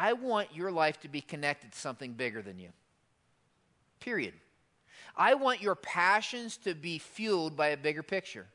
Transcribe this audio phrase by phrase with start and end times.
[0.00, 2.70] I want your life to be connected to something bigger than you.
[4.00, 4.32] Period.
[5.14, 8.46] I want your passions to be fueled by a bigger picture.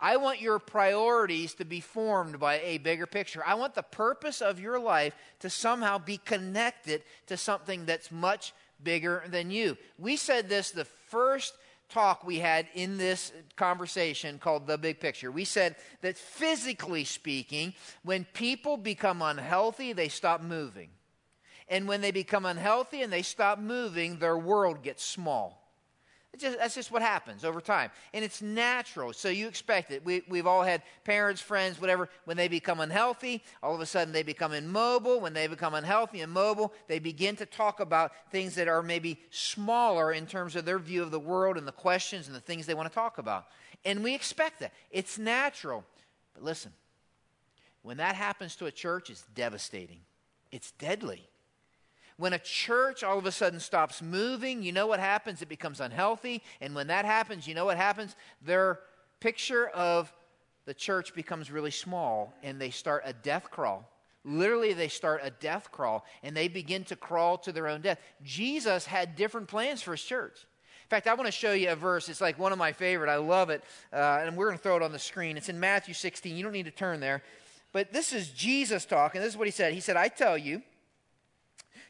[0.00, 3.42] I want your priorities to be formed by a bigger picture.
[3.46, 8.54] I want the purpose of your life to somehow be connected to something that's much
[8.82, 9.76] bigger than you.
[9.98, 11.52] We said this the first
[11.90, 15.30] talk we had in this conversation called The Big Picture.
[15.30, 20.90] We said that physically speaking, when people become unhealthy, they stop moving.
[21.68, 25.59] And when they become unhealthy and they stop moving, their world gets small.
[26.38, 27.90] Just, that's just what happens over time.
[28.14, 30.04] And it's natural, so you expect it.
[30.04, 32.08] We, we've all had parents, friends, whatever.
[32.24, 35.20] When they become unhealthy, all of a sudden they become immobile.
[35.20, 39.18] When they become unhealthy and mobile, they begin to talk about things that are maybe
[39.30, 42.64] smaller in terms of their view of the world and the questions and the things
[42.64, 43.46] they want to talk about.
[43.84, 44.72] And we expect that.
[44.92, 45.84] It's natural.
[46.34, 46.72] But listen,
[47.82, 50.00] when that happens to a church, it's devastating,
[50.52, 51.29] it's deadly.
[52.20, 55.40] When a church all of a sudden stops moving, you know what happens?
[55.40, 56.42] It becomes unhealthy.
[56.60, 58.14] And when that happens, you know what happens?
[58.44, 58.80] Their
[59.20, 60.12] picture of
[60.66, 63.90] the church becomes really small and they start a death crawl.
[64.22, 67.98] Literally, they start a death crawl and they begin to crawl to their own death.
[68.22, 70.40] Jesus had different plans for his church.
[70.84, 72.10] In fact, I want to show you a verse.
[72.10, 73.10] It's like one of my favorite.
[73.10, 73.64] I love it.
[73.90, 75.38] Uh, and we're going to throw it on the screen.
[75.38, 76.36] It's in Matthew 16.
[76.36, 77.22] You don't need to turn there.
[77.72, 79.22] But this is Jesus talking.
[79.22, 79.72] This is what he said.
[79.72, 80.60] He said, I tell you,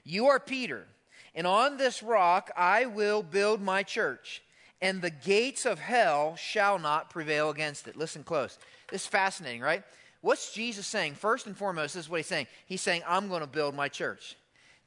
[0.05, 0.87] you are Peter,
[1.35, 4.43] and on this rock I will build my church,
[4.81, 7.97] and the gates of hell shall not prevail against it.
[7.97, 8.59] Listen close.
[8.91, 9.85] This is fascinating, right?
[10.21, 11.15] What's Jesus saying?
[11.15, 12.47] First and foremost, this is what he's saying.
[12.67, 14.37] He's saying, I'm going to build my church.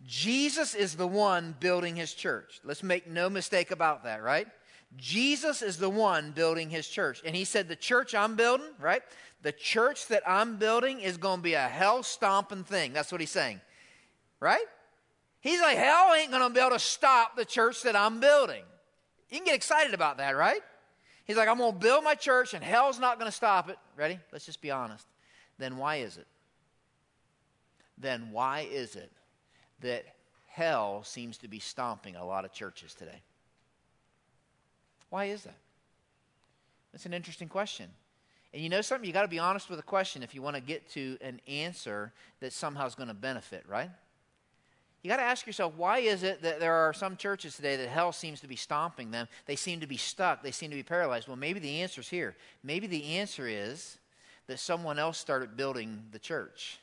[0.06, 2.60] Jesus is the one building his church.
[2.64, 4.48] Let's make no mistake about that, right?
[4.98, 7.22] Jesus is the one building his church.
[7.26, 9.02] And he said, The church I'm building, right?
[9.42, 12.94] The church that I'm building is going to be a hell stomping thing.
[12.94, 13.60] That's what he's saying,
[14.40, 14.66] right?
[15.44, 18.64] He's like, hell ain't going to be able to stop the church that I'm building.
[19.30, 20.62] You can get excited about that, right?
[21.26, 23.78] He's like, I'm going to build my church and hell's not going to stop it.
[23.98, 24.20] Ready?
[24.32, 25.06] Let's just be honest.
[25.58, 26.28] Then why is it?
[27.98, 29.12] Then why is it
[29.82, 30.06] that
[30.48, 33.22] hell seems to be stomping a lot of churches today?
[35.10, 35.58] Why is that?
[36.94, 37.90] That's an interesting question.
[38.54, 39.06] And you know something?
[39.06, 41.42] You got to be honest with a question if you want to get to an
[41.50, 43.90] answer that somehow is going to benefit, right?
[45.04, 47.90] You got to ask yourself why is it that there are some churches today that
[47.90, 49.28] hell seems to be stomping them?
[49.46, 51.28] They seem to be stuck, they seem to be paralyzed.
[51.28, 52.36] Well, maybe the answer is here.
[52.64, 53.98] Maybe the answer is
[54.48, 56.80] that someone else started building the church.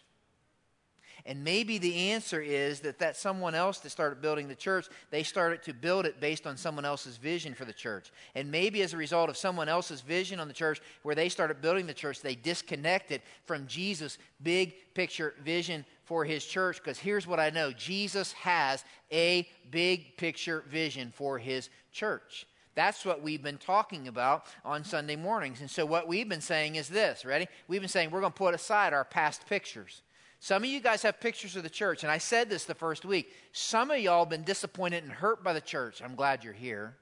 [1.27, 5.23] And maybe the answer is that that someone else that started building the church, they
[5.23, 8.11] started to build it based on someone else's vision for the church.
[8.35, 11.61] And maybe as a result of someone else's vision on the church, where they started
[11.61, 16.79] building the church, they disconnected from Jesus' big picture vision for his church.
[16.83, 22.47] Because here's what I know Jesus has a big picture vision for his church.
[22.75, 25.61] That's what we've been talking about on Sunday mornings.
[25.61, 27.47] And so, what we've been saying is this ready?
[27.69, 30.03] We've been saying we're going to put aside our past pictures.
[30.43, 33.05] Some of you guys have pictures of the church, and I said this the first
[33.05, 33.31] week.
[33.53, 36.01] Some of y'all have been disappointed and hurt by the church.
[36.03, 36.97] I'm glad you're here.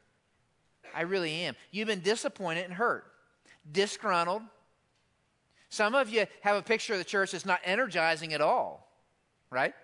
[0.93, 1.54] I really am.
[1.71, 3.04] You've been disappointed and hurt,
[3.71, 4.43] disgruntled.
[5.69, 8.91] Some of you have a picture of the church that's not energizing at all,
[9.50, 9.75] right?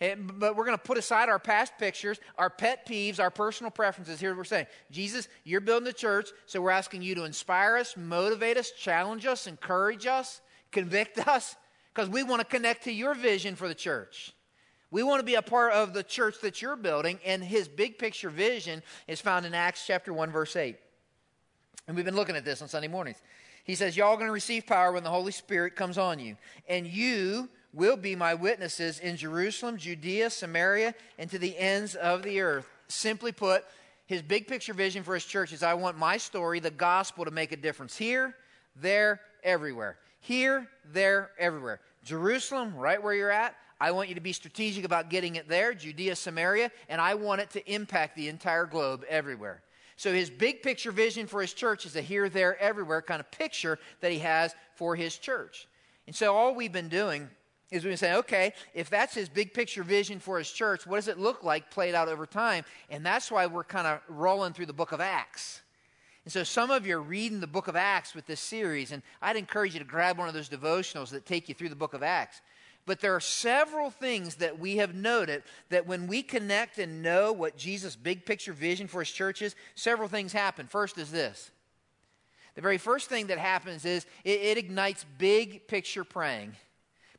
[0.00, 3.72] And, but we're going to put aside our past pictures, our pet peeves, our personal
[3.72, 4.20] preferences.
[4.20, 7.96] Here we're saying, Jesus, you're building the church, so we're asking you to inspire us,
[7.96, 11.56] motivate us, challenge us, encourage us, convict us,
[11.94, 14.32] because we want to connect to your vision for the church.
[14.90, 17.98] We want to be a part of the church that you're building, and his big
[17.98, 20.76] picture vision is found in Acts chapter 1, verse 8.
[21.86, 23.18] And we've been looking at this on Sunday mornings.
[23.64, 26.36] He says, Y'all are going to receive power when the Holy Spirit comes on you,
[26.68, 32.22] and you will be my witnesses in Jerusalem, Judea, Samaria, and to the ends of
[32.22, 32.66] the earth.
[32.88, 33.64] Simply put,
[34.06, 37.30] his big picture vision for his church is I want my story, the gospel, to
[37.30, 38.34] make a difference here,
[38.74, 39.98] there, everywhere.
[40.20, 41.80] Here, there, everywhere.
[42.04, 45.72] Jerusalem, right where you're at, I want you to be strategic about getting it there,
[45.72, 49.62] Judea, Samaria, and I want it to impact the entire globe everywhere.
[49.96, 53.30] So his big picture vision for his church is a here, there, everywhere kind of
[53.30, 55.66] picture that he has for his church.
[56.06, 57.28] And so all we've been doing
[57.70, 60.96] is we've been saying, okay, if that's his big picture vision for his church, what
[60.96, 62.64] does it look like played out over time?
[62.88, 65.62] And that's why we're kind of rolling through the book of Acts.
[66.24, 69.02] And so some of you are reading the book of Acts with this series, and
[69.22, 71.94] I'd encourage you to grab one of those devotionals that take you through the book
[71.94, 72.40] of Acts.
[72.86, 77.32] But there are several things that we have noted that when we connect and know
[77.32, 80.66] what Jesus' big picture vision for his church is, several things happen.
[80.66, 81.50] First is this.
[82.54, 86.56] The very first thing that happens is it, it ignites big picture praying.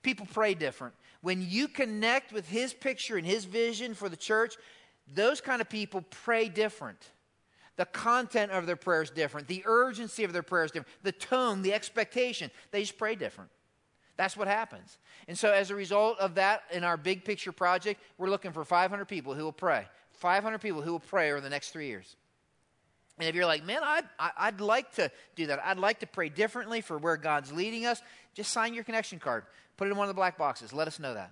[0.03, 0.93] People pray different.
[1.21, 4.55] When you connect with his picture and his vision for the church,
[5.13, 6.99] those kind of people pray different.
[7.81, 9.47] The content of their prayer is different.
[9.47, 10.95] The urgency of their prayer is different.
[11.01, 13.49] The tone, the expectation, they just pray different.
[14.17, 14.99] That's what happens.
[15.27, 18.63] And so, as a result of that, in our big picture project, we're looking for
[18.63, 19.87] 500 people who will pray.
[20.11, 22.15] 500 people who will pray over the next three years.
[23.17, 26.29] And if you're like, man, I'd, I'd like to do that, I'd like to pray
[26.29, 27.99] differently for where God's leading us,
[28.35, 29.43] just sign your connection card.
[29.75, 30.71] Put it in one of the black boxes.
[30.71, 31.31] Let us know that.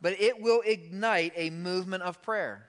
[0.00, 2.64] But it will ignite a movement of prayer.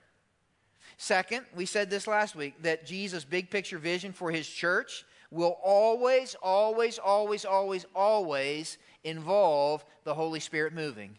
[1.02, 5.56] Second, we said this last week that Jesus' big picture vision for his church will
[5.64, 11.16] always, always, always, always, always involve the Holy Spirit moving.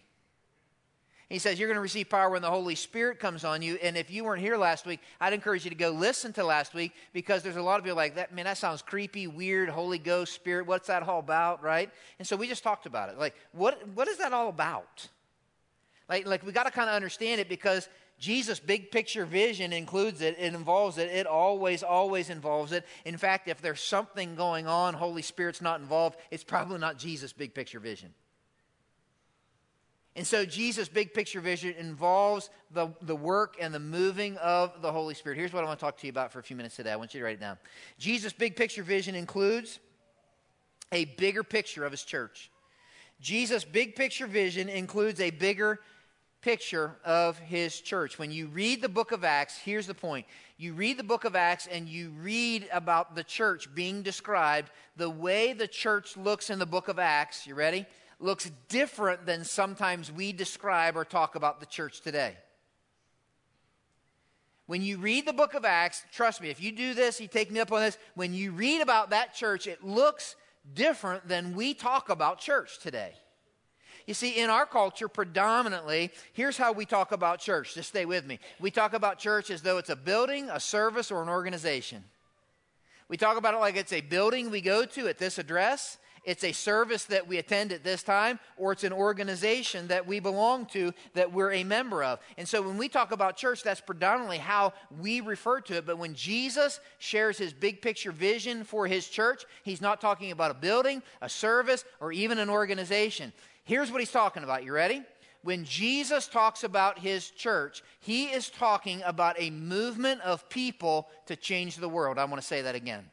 [1.30, 3.80] He says you're going to receive power when the Holy Spirit comes on you.
[3.82, 6.76] And if you weren't here last week, I'd encourage you to go listen to last
[6.76, 8.32] week because there's a lot of people like that.
[8.32, 9.68] Man, that sounds creepy, weird.
[9.68, 10.68] Holy Ghost, Spirit.
[10.68, 11.90] What's that all about, right?
[12.20, 13.18] And so we just talked about it.
[13.18, 15.08] Like, what what is that all about?
[16.08, 17.90] Like, like we got to kind of understand it because
[18.22, 22.86] Jesus' big picture vision includes it, it involves it, it always, always involves it.
[23.04, 27.34] In fact, if there's something going on, Holy Spirit's not involved, it's probably not Jesus'
[27.34, 28.14] big picture vision.
[30.16, 34.92] And so Jesus' big picture vision involves the, the work and the moving of the
[34.92, 35.40] Holy Spirit.
[35.40, 36.92] Here's what I want to talk to you about for a few minutes today.
[36.92, 37.58] I want you to write it down.
[37.98, 39.80] Jesus' big picture vision includes
[40.92, 42.52] a bigger picture of his church.
[43.20, 45.80] Jesus' big picture vision includes a bigger
[46.42, 48.18] picture of his church.
[48.18, 50.26] When you read the book of Acts, here's the point.
[50.58, 55.10] You read the book of Acts and you read about the church being described, the
[55.10, 57.86] way the church looks in the book of Acts, you ready?
[58.20, 62.36] Looks different than sometimes we describe or talk about the church today.
[64.68, 67.52] When you read the book of Acts, trust me, if you do this, you take
[67.52, 70.36] me up on this, when you read about that church, it looks
[70.74, 73.14] different than we talk about church today.
[74.12, 77.76] You see, in our culture, predominantly, here's how we talk about church.
[77.76, 78.40] Just stay with me.
[78.60, 82.04] We talk about church as though it's a building, a service, or an organization.
[83.08, 86.44] We talk about it like it's a building we go to at this address, it's
[86.44, 90.68] a service that we attend at this time, or it's an organization that we belong
[90.68, 92.20] to that we're a member of.
[92.38, 95.86] And so when we talk about church, that's predominantly how we refer to it.
[95.88, 100.52] But when Jesus shares his big picture vision for his church, he's not talking about
[100.52, 103.34] a building, a service, or even an organization.
[103.72, 104.66] Here's what he's talking about.
[104.66, 105.02] You ready?
[105.44, 111.38] When Jesus talks about his church, he is talking about a movement of people to
[111.38, 112.18] change the world.
[112.18, 113.06] I want to say that again.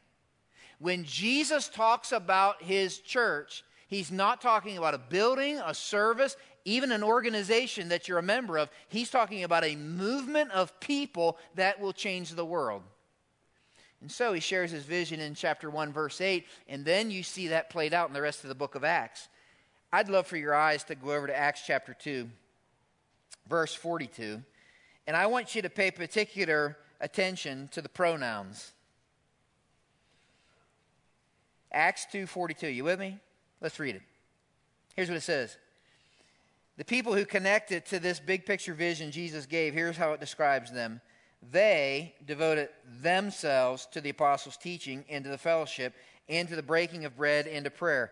[0.77, 6.35] When Jesus talks about his church, he's not talking about a building, a service,
[6.65, 8.69] even an organization that you're a member of.
[8.89, 12.81] He's talking about a movement of people that will change the world.
[14.01, 17.47] And so he shares his vision in chapter 1, verse 8, and then you see
[17.47, 19.28] that played out in the rest of the book of Acts.
[19.91, 22.29] I'd love for your eyes to go over to Acts chapter 2,
[23.47, 24.41] verse 42.
[25.07, 28.71] And I want you to pay particular attention to the pronouns.
[31.71, 32.67] Acts 2:42.
[32.67, 33.19] You with me?
[33.61, 34.01] Let's read it.
[34.95, 35.57] Here's what it says.
[36.77, 40.71] The people who connected to this big picture vision Jesus gave, here's how it describes
[40.71, 41.01] them.
[41.51, 42.69] They devoted
[43.01, 45.93] themselves to the apostles' teaching and to the fellowship
[46.27, 48.11] and to the breaking of bread and to prayer.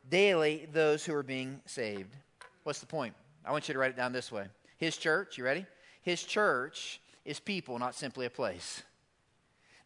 [0.11, 2.15] daily those who are being saved.
[2.63, 3.15] What's the point?
[3.43, 4.45] I want you to write it down this way.
[4.77, 5.65] His church, you ready?
[6.03, 8.83] His church is people, not simply a place.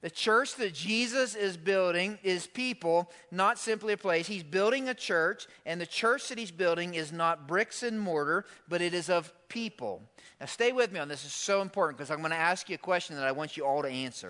[0.01, 4.27] The church that Jesus is building is people, not simply a place.
[4.27, 8.46] He's building a church, and the church that he's building is not bricks and mortar,
[8.67, 10.03] but it is of people.
[10.39, 11.24] Now, stay with me on this.
[11.24, 13.65] It's so important because I'm going to ask you a question that I want you
[13.65, 14.29] all to answer.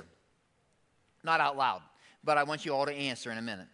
[1.24, 1.82] Not out loud,
[2.24, 3.68] but I want you all to answer in a minute.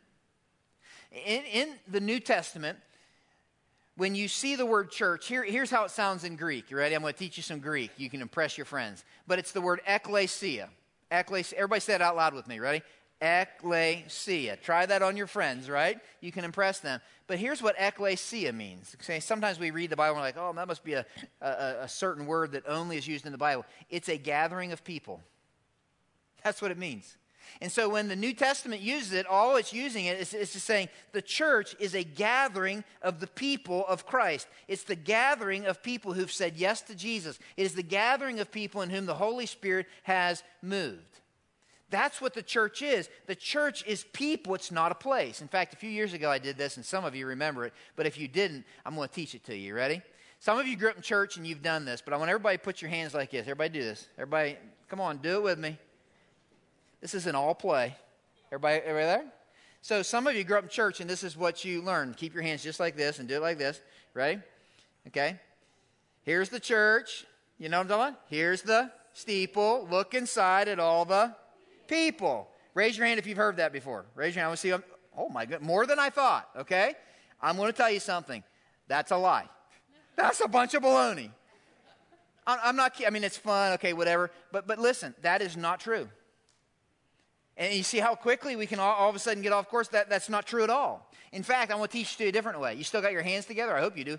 [1.12, 2.78] In, in the New Testament,
[3.98, 6.72] when you see the word church, here, here's how it sounds in Greek.
[6.72, 6.96] You ready?
[6.96, 7.92] I'm going to teach you some Greek.
[7.98, 9.04] You can impress your friends.
[9.28, 10.68] But it's the word ekklesia.
[11.12, 11.54] Ekklesia.
[11.54, 12.60] Everybody say it out loud with me.
[12.60, 12.82] Ready?
[13.22, 14.60] Ekklesia.
[14.62, 16.00] Try that on your friends, right?
[16.22, 17.02] You can impress them.
[17.28, 18.96] But here's what ekklesia means.
[19.20, 21.06] Sometimes we read the Bible and we're like, oh, that must be a,
[21.42, 23.66] a, a certain word that only is used in the Bible.
[23.90, 25.22] It's a gathering of people.
[26.44, 27.18] That's what it means.
[27.62, 30.66] And so when the New Testament uses it, all it's using it is, is just
[30.66, 34.48] saying the church is a gathering of the people of Christ.
[34.68, 37.40] It's the gathering of people who've said yes to Jesus.
[37.58, 41.20] It is the gathering of people in whom the Holy Spirit has moved.
[41.92, 43.10] That's what the church is.
[43.28, 45.42] The church is people, it's not a place.
[45.42, 47.74] In fact, a few years ago I did this, and some of you remember it,
[47.98, 49.76] but if you didn't, I'm going to teach it to you.
[49.76, 50.02] Ready?
[50.40, 52.58] Some of you grew up in church and you've done this, but I want everybody
[52.58, 53.42] to put your hands like this.
[53.42, 54.08] Everybody do this.
[54.18, 54.58] Everybody,
[54.90, 55.78] come on, do it with me.
[57.02, 57.96] This is an all play.
[58.52, 59.26] Everybody, everybody there?
[59.82, 62.16] So some of you grew up in church and this is what you learned.
[62.16, 63.82] Keep your hands just like this and do it like this.
[64.14, 64.40] Ready?
[65.08, 65.40] Okay.
[66.24, 67.26] Here's the church.
[67.58, 68.22] You know what I'm talking about?
[68.30, 69.88] Here's the steeple.
[69.90, 71.36] Look inside at all the
[71.88, 72.48] people.
[72.76, 74.06] Raise your hand if you've heard that before.
[74.16, 74.46] Raise your hand.
[74.46, 74.70] I want to see.
[74.70, 74.84] Them.
[75.18, 76.50] Oh my God, more than I thought.
[76.56, 76.94] Okay.
[77.42, 78.44] I'm going to tell you something.
[78.88, 79.50] That's a lie.
[80.16, 81.32] That's a bunch of baloney.
[82.46, 82.94] I'm not.
[83.06, 83.74] I mean, it's fun.
[83.74, 84.32] Okay, whatever.
[84.52, 86.08] But but listen, that is not true.
[87.58, 89.90] And you see how quickly we can all, all, of a sudden get off course?
[89.90, 91.12] That, that's not true at all.
[91.32, 92.76] In fact, I want to teach you a different way.
[92.76, 93.76] You still got your hands together?
[93.76, 94.18] I hope you do.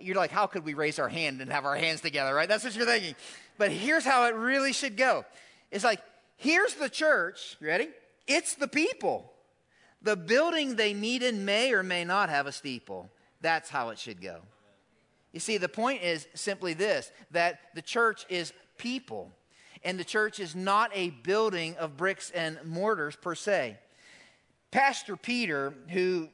[0.00, 2.48] You're like, how could we raise our hand and have our hands together, right?
[2.48, 3.16] That's what you're thinking.
[3.58, 5.24] But here's how it really should go
[5.70, 6.00] it's like,
[6.36, 7.56] here's the church.
[7.60, 7.88] You ready?
[8.26, 9.32] It's the people.
[10.02, 13.10] The building they meet in may or may not have a steeple.
[13.40, 14.40] That's how it should go.
[15.32, 19.32] You see, the point is simply this that the church is people
[19.82, 23.78] and the church is not a building of bricks and mortars per se.
[24.70, 26.28] Pastor Peter, who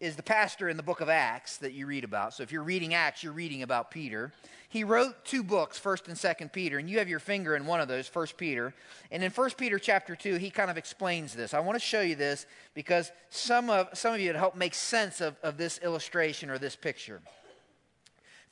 [0.00, 2.32] is the pastor in the book of Acts that you read about.
[2.32, 4.32] So if you're reading Acts, you're reading about Peter.
[4.68, 7.80] He wrote two books, 1st and 2nd Peter, and you have your finger in one
[7.80, 8.74] of those, 1st Peter.
[9.10, 11.52] And in 1st Peter chapter 2, he kind of explains this.
[11.52, 14.74] I want to show you this because some of, some of you would help make
[14.74, 17.20] sense of, of this illustration or this picture.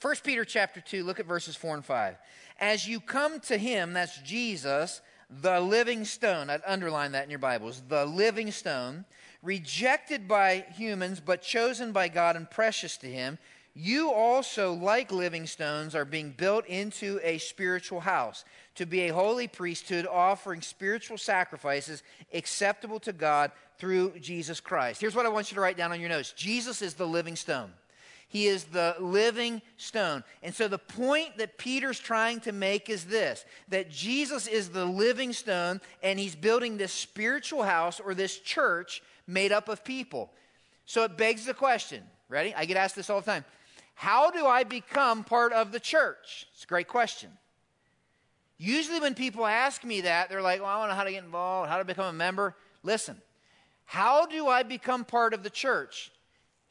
[0.00, 2.16] 1st Peter chapter 2, look at verses 4 and 5.
[2.58, 6.50] As you come to him, that's Jesus, the living stone.
[6.50, 7.82] I'd underline that in your Bibles.
[7.88, 9.04] The living stone,
[9.42, 13.38] rejected by humans, but chosen by God and precious to him.
[13.74, 18.46] You also, like living stones, are being built into a spiritual house
[18.76, 25.02] to be a holy priesthood, offering spiritual sacrifices acceptable to God through Jesus Christ.
[25.02, 27.36] Here's what I want you to write down on your notes Jesus is the living
[27.36, 27.70] stone.
[28.28, 30.24] He is the living stone.
[30.42, 34.84] And so the point that Peter's trying to make is this that Jesus is the
[34.84, 40.32] living stone and he's building this spiritual house or this church made up of people.
[40.84, 42.54] So it begs the question ready?
[42.54, 43.44] I get asked this all the time.
[43.94, 46.46] How do I become part of the church?
[46.52, 47.30] It's a great question.
[48.58, 51.12] Usually, when people ask me that, they're like, well, I want to know how to
[51.12, 52.54] get involved, how to become a member.
[52.82, 53.20] Listen,
[53.84, 56.10] how do I become part of the church?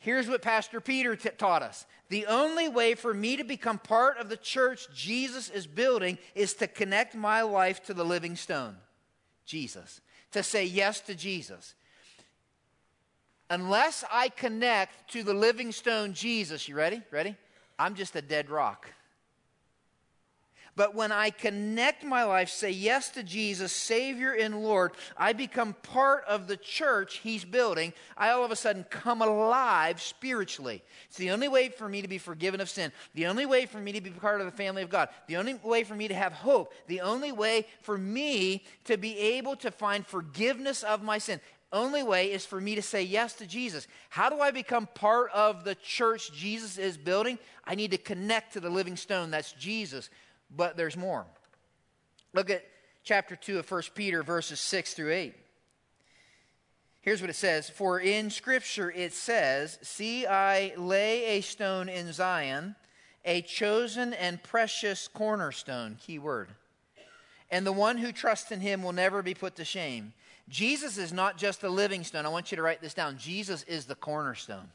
[0.05, 4.19] Here's what Pastor Peter t- taught us the only way for me to become part
[4.19, 8.75] of the church Jesus is building is to connect my life to the living stone,
[9.47, 11.73] Jesus, to say yes to Jesus.
[13.49, 17.01] Unless I connect to the living stone, Jesus, you ready?
[17.09, 17.35] Ready?
[17.79, 18.87] I'm just a dead rock.
[20.75, 25.73] But when I connect my life, say yes to Jesus, Savior and Lord, I become
[25.83, 27.93] part of the church He's building.
[28.17, 30.83] I all of a sudden come alive spiritually.
[31.07, 33.79] It's the only way for me to be forgiven of sin, the only way for
[33.79, 36.13] me to be part of the family of God, the only way for me to
[36.13, 41.17] have hope, the only way for me to be able to find forgiveness of my
[41.17, 41.39] sin
[41.73, 43.87] only way is for me to say yes to Jesus.
[44.09, 47.37] How do I become part of the church Jesus is building?
[47.65, 49.29] I need to connect to the living stone.
[49.29, 50.09] That's Jesus
[50.55, 51.25] but there's more.
[52.33, 52.63] Look at
[53.03, 55.35] chapter 2 of 1 Peter, verses 6 through 8.
[57.01, 62.11] Here's what it says For in Scripture it says, See, I lay a stone in
[62.11, 62.75] Zion,
[63.23, 66.49] a chosen and precious cornerstone, key word.
[67.51, 70.13] And the one who trusts in him will never be put to shame.
[70.49, 72.25] Jesus is not just the living stone.
[72.25, 73.17] I want you to write this down.
[73.17, 74.69] Jesus is the cornerstone.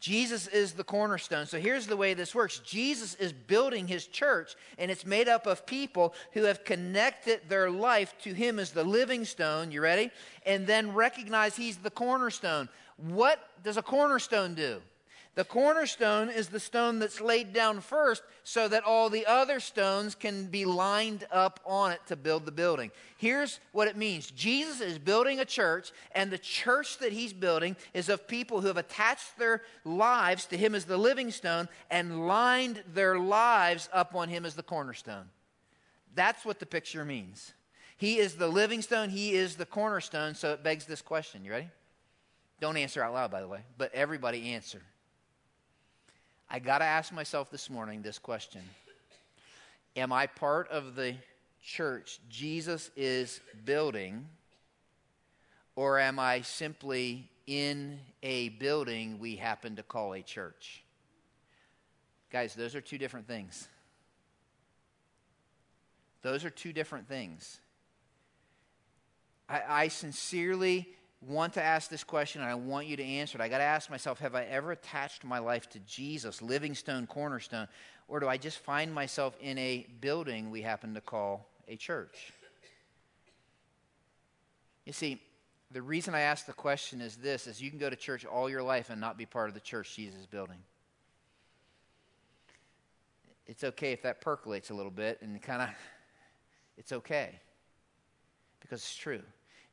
[0.00, 1.44] Jesus is the cornerstone.
[1.46, 5.46] So here's the way this works Jesus is building his church, and it's made up
[5.46, 9.70] of people who have connected their life to him as the living stone.
[9.70, 10.10] You ready?
[10.46, 12.70] And then recognize he's the cornerstone.
[12.96, 14.80] What does a cornerstone do?
[15.36, 20.16] The cornerstone is the stone that's laid down first so that all the other stones
[20.16, 22.90] can be lined up on it to build the building.
[23.16, 27.76] Here's what it means Jesus is building a church, and the church that he's building
[27.94, 32.26] is of people who have attached their lives to him as the living stone and
[32.26, 35.26] lined their lives up on him as the cornerstone.
[36.16, 37.52] That's what the picture means.
[37.96, 41.44] He is the living stone, he is the cornerstone, so it begs this question.
[41.44, 41.68] You ready?
[42.60, 44.82] Don't answer out loud, by the way, but everybody answer.
[46.52, 48.62] I got to ask myself this morning this question
[49.94, 51.14] Am I part of the
[51.62, 54.26] church Jesus is building,
[55.76, 60.82] or am I simply in a building we happen to call a church?
[62.32, 63.68] Guys, those are two different things.
[66.22, 67.60] Those are two different things.
[69.48, 70.88] I, I sincerely
[71.20, 73.42] want to ask this question and I want you to answer it.
[73.42, 77.06] I got to ask myself have I ever attached my life to Jesus, living stone,
[77.06, 77.68] cornerstone,
[78.08, 82.32] or do I just find myself in a building we happen to call a church?
[84.86, 85.20] You see,
[85.70, 88.48] the reason I ask the question is this is you can go to church all
[88.48, 90.58] your life and not be part of the church Jesus is building
[93.50, 95.68] it's okay if that percolates a little bit and kind of,
[96.78, 97.40] it's okay
[98.60, 99.22] because it's true.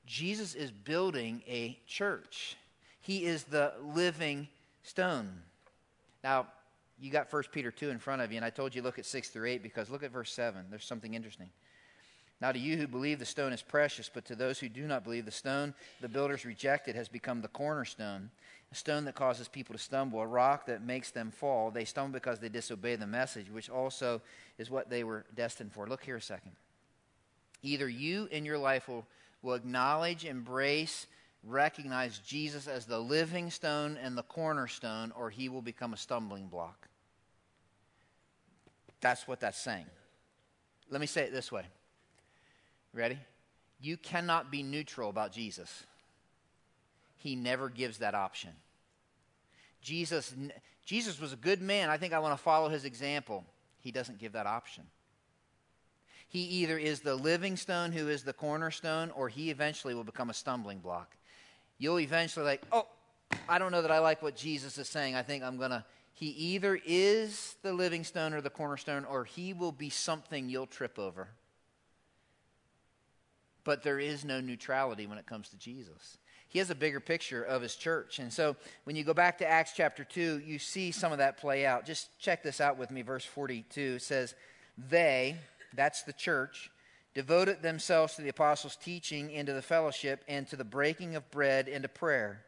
[0.07, 2.55] Jesus is building a church,
[3.01, 4.47] He is the living
[4.83, 5.29] stone.
[6.23, 6.47] Now,
[6.99, 9.05] you got 1 Peter 2 in front of you, and I told you look at
[9.05, 10.65] 6 through 8 because look at verse 7.
[10.71, 11.49] There's something interesting.
[12.41, 15.03] Now, to you who believe the stone is precious, but to those who do not
[15.03, 18.31] believe, the stone the builders rejected has become the cornerstone
[18.71, 21.71] a stone that causes people to stumble, a rock that makes them fall.
[21.71, 24.21] They stumble because they disobey the message, which also
[24.57, 25.87] is what they were destined for.
[25.87, 26.51] Look here a second.
[27.63, 29.05] Either you in your life will,
[29.47, 31.07] will acknowledge, embrace,
[31.43, 36.47] recognize Jesus as the living stone and the cornerstone, or he will become a stumbling
[36.47, 36.87] block.
[39.01, 39.85] That's what that's saying.
[40.89, 41.63] Let me say it this way.
[42.93, 43.17] Ready?
[43.79, 45.85] You cannot be neutral about Jesus
[47.17, 48.51] he never gives that option.
[49.81, 50.33] Jesus,
[50.85, 51.89] Jesus was a good man.
[51.89, 53.43] I think I want to follow his example.
[53.81, 54.83] He doesn't give that option.
[56.27, 60.29] He either is the living stone who is the cornerstone, or he eventually will become
[60.29, 61.15] a stumbling block.
[61.77, 62.87] You'll eventually, like, oh,
[63.47, 65.15] I don't know that I like what Jesus is saying.
[65.15, 65.85] I think I'm going to.
[66.13, 70.65] He either is the living stone or the cornerstone, or he will be something you'll
[70.65, 71.29] trip over.
[73.63, 76.17] But there is no neutrality when it comes to Jesus
[76.47, 78.19] he has a bigger picture of his church.
[78.19, 78.55] And so
[78.85, 81.85] when you go back to Acts chapter 2, you see some of that play out.
[81.85, 83.01] Just check this out with me.
[83.01, 84.33] Verse 42 says,
[84.89, 85.35] They,
[85.73, 86.71] that's the church,
[87.13, 91.29] devoted themselves to the apostles' teaching and to the fellowship and to the breaking of
[91.31, 92.43] bread and to prayer.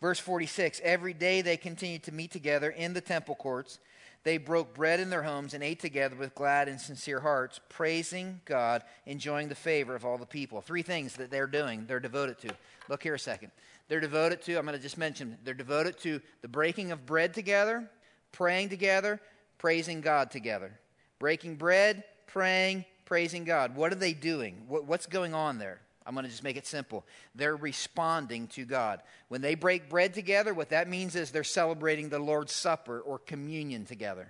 [0.00, 3.78] Verse 46 Every day they continued to meet together in the temple courts
[4.22, 8.40] they broke bread in their homes and ate together with glad and sincere hearts, praising
[8.44, 10.60] God, enjoying the favor of all the people.
[10.60, 12.54] Three things that they're doing, they're devoted to.
[12.88, 13.50] Look here a second.
[13.88, 17.32] They're devoted to, I'm going to just mention, they're devoted to the breaking of bread
[17.32, 17.90] together,
[18.30, 19.20] praying together,
[19.56, 20.78] praising God together.
[21.18, 23.76] Breaking bread, praying, praising God.
[23.76, 24.62] What are they doing?
[24.68, 25.80] what's going on there?
[26.06, 27.04] I'm going to just make it simple.
[27.34, 29.00] They're responding to God.
[29.28, 33.18] When they break bread together, what that means is they're celebrating the Lord's Supper or
[33.18, 34.28] communion together.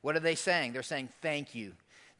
[0.00, 0.72] What are they saying?
[0.72, 1.72] They're saying, Thank you.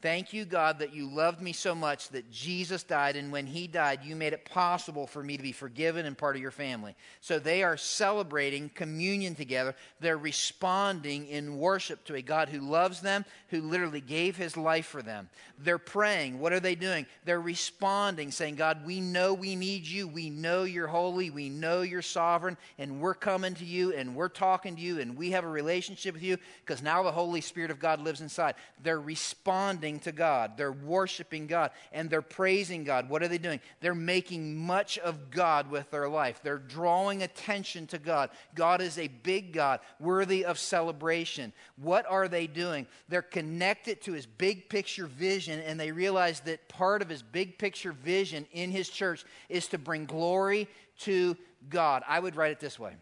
[0.03, 3.67] Thank you, God, that you loved me so much that Jesus died, and when he
[3.67, 6.95] died, you made it possible for me to be forgiven and part of your family.
[7.23, 9.75] So they are celebrating communion together.
[9.99, 14.85] They're responding in worship to a God who loves them, who literally gave his life
[14.85, 15.31] for them.
[15.59, 16.41] They're praying.
[16.41, 17.07] What are they doing?
[17.25, 20.07] They're responding, saying, God, we know we need you.
[20.07, 21.31] We know you're holy.
[21.31, 25.17] We know you're sovereign, and we're coming to you, and we're talking to you, and
[25.17, 28.57] we have a relationship with you because now the Holy Spirit of God lives inside.
[28.83, 30.57] They're responding responding to God.
[30.57, 33.09] They're worshiping God and they're praising God.
[33.09, 33.61] What are they doing?
[33.81, 36.41] They're making much of God with their life.
[36.43, 38.31] They're drawing attention to God.
[38.55, 41.53] God is a big God, worthy of celebration.
[41.77, 42.87] What are they doing?
[43.09, 47.59] They're connected to his big picture vision and they realize that part of his big
[47.59, 50.69] picture vision in his church is to bring glory
[51.01, 51.37] to
[51.69, 52.03] God.
[52.07, 52.95] I would write it this way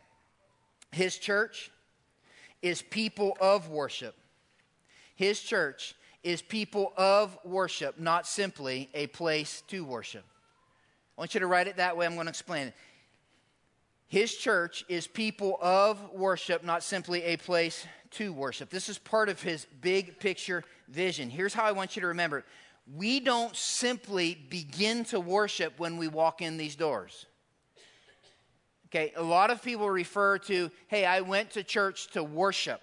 [0.92, 1.70] His church
[2.62, 4.14] is people of worship.
[5.16, 10.24] His church is people of worship, not simply a place to worship.
[11.16, 12.06] I want you to write it that way.
[12.06, 12.74] I'm going to explain it.
[14.06, 18.70] His church is people of worship, not simply a place to worship.
[18.70, 21.30] This is part of his big picture vision.
[21.30, 22.44] Here's how I want you to remember it.
[22.96, 27.26] We don't simply begin to worship when we walk in these doors.
[28.86, 32.80] Okay, a lot of people refer to, hey, I went to church to worship.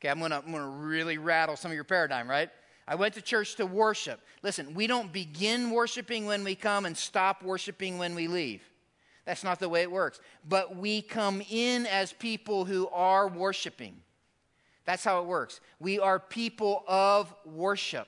[0.00, 2.50] Okay, I'm gonna, I'm gonna really rattle some of your paradigm, right?
[2.88, 4.20] I went to church to worship.
[4.42, 8.62] Listen, we don't begin worshiping when we come and stop worshiping when we leave.
[9.24, 10.20] That's not the way it works.
[10.48, 13.96] But we come in as people who are worshiping.
[14.84, 15.60] That's how it works.
[15.80, 18.06] We are people of worship.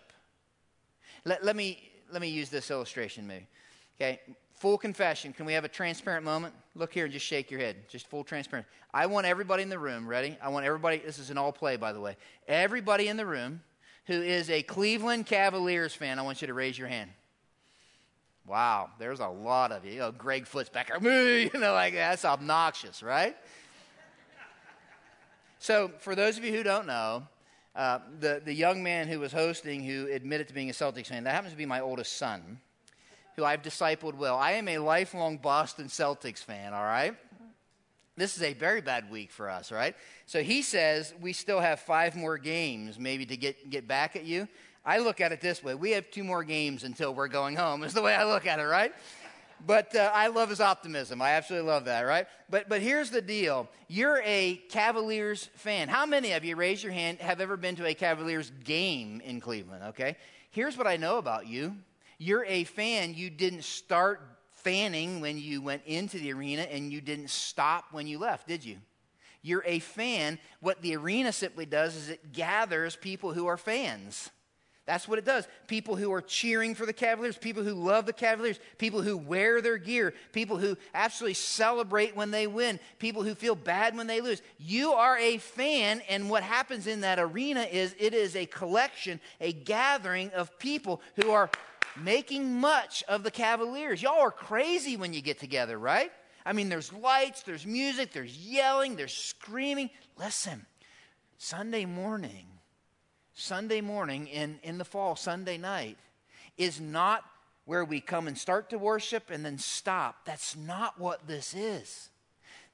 [1.25, 3.49] Let, let, me, let me use this illustration, maybe.
[4.01, 4.21] Okay,
[4.59, 5.33] full confession.
[5.33, 6.55] Can we have a transparent moment?
[6.75, 7.77] Look here and just shake your head.
[7.89, 8.67] Just full transparent.
[8.93, 10.37] I want everybody in the room, ready?
[10.43, 12.17] I want everybody, this is an all play, by the way.
[12.47, 13.61] Everybody in the room
[14.07, 16.19] who is a Cleveland Cavaliers fan?
[16.19, 17.11] I want you to raise your hand.
[18.47, 19.93] Wow, there's a lot of you.
[19.93, 23.37] you know, Greg Foot's back there, you know, like that's obnoxious, right?
[25.59, 27.25] so, for those of you who don't know,
[27.77, 31.25] uh, the, the young man who was hosting who admitted to being a Celtics fan,
[31.25, 32.59] that happens to be my oldest son,
[33.39, 34.37] who I've discipled well.
[34.37, 37.15] I am a lifelong Boston Celtics fan, all right?
[38.17, 39.95] This is a very bad week for us, right?
[40.27, 44.25] So he says we still have five more games maybe to get, get back at
[44.25, 44.49] you.
[44.85, 47.85] I look at it this way we have two more games until we're going home,
[47.85, 48.93] is the way I look at it, right?
[49.65, 51.23] But uh, I love his optimism.
[51.23, 52.27] I absolutely love that, right?
[52.51, 55.87] But, but here's the deal you're a Cavaliers fan.
[55.89, 59.41] How many of you, raise your hand, have ever been to a Cavaliers game in
[59.41, 60.17] Cleveland, okay?
[60.51, 61.77] Here's what I know about you
[62.19, 63.15] you're a fan.
[63.15, 68.07] You didn't start fanning when you went into the arena and you didn't stop when
[68.07, 68.77] you left, did you?
[69.43, 70.39] You're a fan.
[70.61, 74.31] What the arena simply does is it gathers people who are fans.
[74.85, 75.47] That's what it does.
[75.67, 79.61] People who are cheering for the Cavaliers, people who love the Cavaliers, people who wear
[79.61, 84.23] their gear, people who absolutely celebrate when they win, people who feel bad when they
[84.23, 84.41] lose.
[84.57, 89.21] You are a fan, and what happens in that arena is it is a collection,
[89.43, 91.51] a gathering of people who are
[91.97, 94.03] making much of the Cavaliers.
[94.03, 96.11] Y'all are crazy when you get together, right?
[96.45, 99.91] I mean, there's lights, there's music, there's yelling, there's screaming.
[100.19, 100.65] Listen,
[101.37, 102.47] Sunday morning,
[103.35, 105.99] Sunday morning in, in the fall, Sunday night,
[106.57, 107.25] is not
[107.65, 110.25] where we come and start to worship and then stop.
[110.25, 112.09] That's not what this is.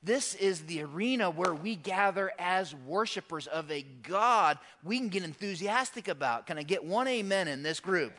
[0.05, 5.25] This is the arena where we gather as worshipers of a God we can get
[5.25, 6.47] enthusiastic about.
[6.47, 8.13] Can I get one amen in this group?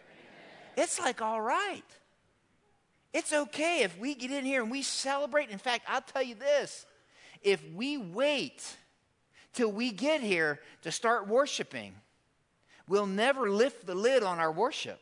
[0.75, 1.83] It's like, all right.
[3.13, 5.49] It's okay if we get in here and we celebrate.
[5.49, 6.85] In fact, I'll tell you this
[7.41, 8.75] if we wait
[9.53, 11.95] till we get here to start worshiping,
[12.89, 14.99] we'll never lift the lid on our worship.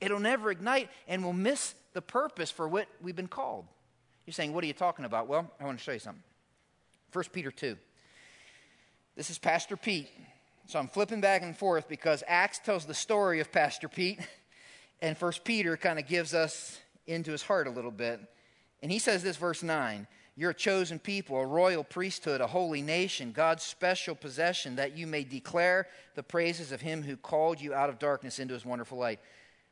[0.00, 3.66] It'll never ignite, and we'll miss the purpose for what we've been called.
[4.26, 5.26] You're saying, What are you talking about?
[5.26, 6.22] Well, I want to show you something.
[7.12, 7.76] 1 Peter 2.
[9.16, 10.10] This is Pastor Pete.
[10.66, 14.18] So I'm flipping back and forth because Acts tells the story of Pastor Pete,
[15.04, 18.20] and First Peter kind of gives us into his heart a little bit.
[18.82, 22.82] And he says this, verse 9 you're a chosen people, a royal priesthood, a holy
[22.82, 25.86] nation, God's special possession, that you may declare
[26.16, 29.20] the praises of him who called you out of darkness into his wonderful light.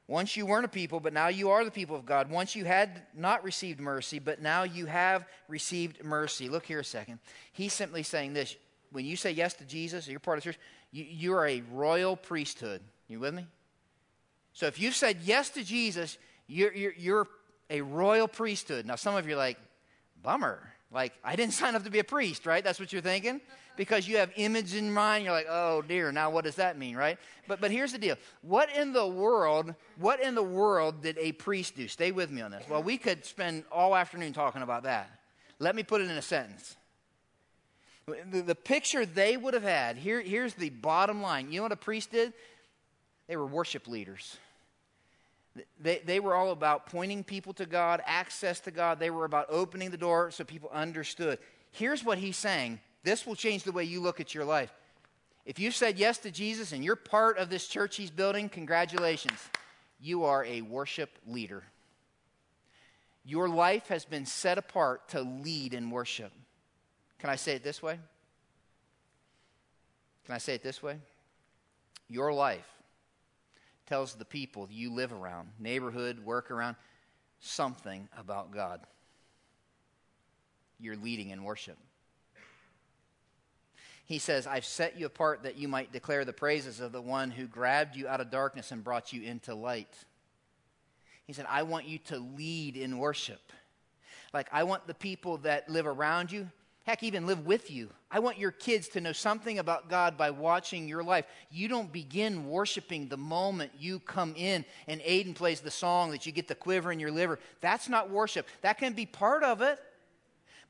[0.07, 2.31] Once you weren't a people, but now you are the people of God.
[2.31, 6.49] Once you had not received mercy, but now you have received mercy.
[6.49, 7.18] Look here a second.
[7.53, 8.55] He's simply saying this.
[8.92, 10.61] When you say yes to Jesus, you're part of the church,
[10.92, 12.83] you, you are a royal priesthood.
[13.09, 13.47] You with me?
[14.53, 17.29] So if you've said yes to Jesus, you're, you're, you're
[17.71, 18.87] a royal priesthood.
[18.87, 19.59] Now, some of you are like,
[20.23, 20.73] bummer.
[20.93, 22.62] Like, I didn't sign up to be a priest, right?
[22.62, 23.41] That's what you're thinking?
[23.75, 26.95] Because you have image in mind, you're like, oh dear, now what does that mean,
[26.95, 27.19] right?
[27.49, 28.17] But but here's the deal.
[28.43, 31.88] What in the world, what in the world did a priest do?
[31.88, 32.65] Stay with me on this.
[32.69, 35.11] Well, we could spend all afternoon talking about that.
[35.59, 36.77] Let me put it in a sentence.
[38.07, 41.51] The, the picture they would have had, here, here's the bottom line.
[41.51, 42.33] You know what a priest did?
[43.28, 44.37] They were worship leaders.
[45.80, 48.98] They, they were all about pointing people to God, access to God.
[48.98, 51.38] They were about opening the door so people understood.
[51.70, 54.72] Here's what he's saying this will change the way you look at your life.
[55.44, 59.38] If you said yes to Jesus and you're part of this church he's building, congratulations.
[60.00, 61.64] You are a worship leader.
[63.24, 66.32] Your life has been set apart to lead in worship.
[67.18, 67.98] Can I say it this way?
[70.26, 70.96] Can I say it this way?
[72.08, 72.66] Your life
[73.92, 76.76] tells the people you live around, neighborhood, work around,
[77.40, 78.81] something about God.
[80.81, 81.76] You're leading in worship.
[84.07, 87.31] He says, I've set you apart that you might declare the praises of the one
[87.31, 89.94] who grabbed you out of darkness and brought you into light.
[91.26, 93.52] He said, I want you to lead in worship.
[94.33, 96.50] Like, I want the people that live around you
[96.85, 97.90] heck, even live with you.
[98.11, 101.25] I want your kids to know something about God by watching your life.
[101.51, 106.27] You don't begin worshiping the moment you come in and Aiden plays the song that
[106.27, 107.38] you get the quiver in your liver.
[107.61, 108.47] That's not worship.
[108.62, 109.79] That can be part of it.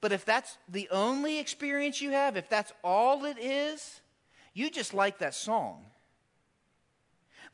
[0.00, 4.00] But if that's the only experience you have, if that's all it is,
[4.52, 5.84] you just like that song.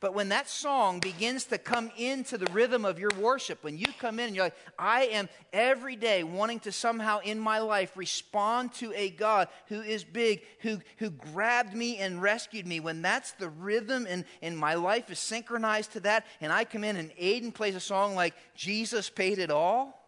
[0.01, 3.87] But when that song begins to come into the rhythm of your worship, when you
[3.99, 7.91] come in and you're like, I am every day wanting to somehow in my life
[7.97, 13.01] respond to a God who is big, who, who grabbed me and rescued me, when
[13.01, 16.95] that's the rhythm and, and my life is synchronized to that, and I come in
[16.95, 20.01] and Aiden plays a song like Jesus Paid It All,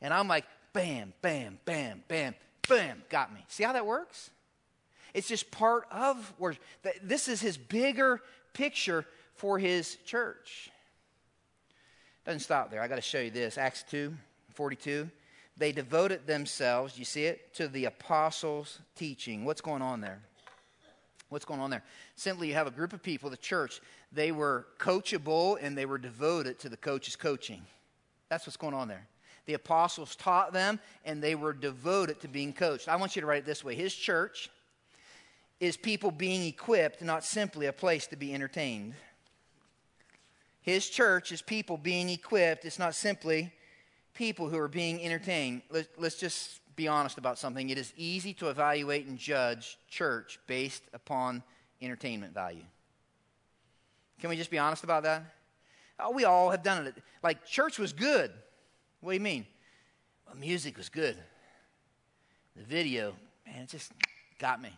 [0.00, 2.34] and I'm like, bam, bam, bam, bam,
[2.68, 3.44] bam, got me.
[3.46, 4.30] See how that works?
[5.14, 6.62] It's just part of worship.
[7.02, 8.20] This is his bigger
[8.58, 10.70] picture for his church.
[12.26, 12.82] Doesn't stop there.
[12.82, 13.56] I got to show you this.
[13.56, 14.12] Acts 2
[14.52, 15.08] 42.
[15.56, 19.44] They devoted themselves, you see it, to the apostles' teaching.
[19.44, 20.20] What's going on there?
[21.28, 21.82] What's going on there?
[22.16, 23.80] Simply, you have a group of people, the church,
[24.12, 27.62] they were coachable and they were devoted to the coach's coaching.
[28.28, 29.06] That's what's going on there.
[29.46, 32.88] The apostles taught them and they were devoted to being coached.
[32.88, 34.50] I want you to write it this way His church
[35.60, 38.94] is people being equipped, not simply a place to be entertained.
[40.62, 43.52] His church is people being equipped, it's not simply
[44.14, 45.62] people who are being entertained.
[45.70, 47.70] Let, us just be honest about something.
[47.70, 51.42] It is easy to evaluate and judge church based upon
[51.80, 52.64] entertainment value.
[54.20, 55.22] Can we just be honest about that?
[56.00, 56.94] Oh, we all have done it.
[57.22, 58.32] Like, church was good.
[59.00, 59.46] What do you mean?
[60.26, 61.16] Well, music was good.
[62.56, 63.14] The video,
[63.46, 63.92] man, it just
[64.38, 64.70] got me,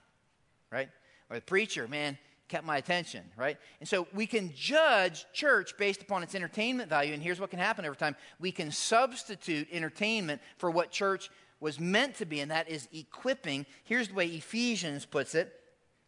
[0.70, 0.88] right?
[1.28, 3.56] Or the preacher, man, kept my attention, right?
[3.78, 7.14] And so we can judge church based upon its entertainment value.
[7.14, 11.30] And here's what can happen every time we can substitute entertainment for what church
[11.60, 13.66] was meant to be, and that is equipping.
[13.84, 15.54] Here's the way Ephesians puts it.